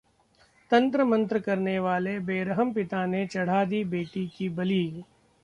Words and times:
तंत्र-मंत्र 0.71 1.39
करने 1.39 1.77
वाले 1.79 2.17
बेरहम 2.19 2.73
पिता 2.73 3.05
ने 3.05 3.25
चढ़ा 3.27 3.63
दी 3.65 3.83
बेटी 3.85 4.27
की 4.27 4.49
बलि 4.49 4.83